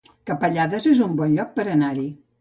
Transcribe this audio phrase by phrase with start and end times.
[0.29, 2.09] Capellades es un bon lloc per anar-hi